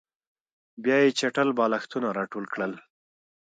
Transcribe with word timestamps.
بیا 0.83 0.97
یې 1.03 1.09
چټل 1.19 1.49
بالښتونه 1.57 2.07
راټول 2.17 2.45
کړل 2.53 2.73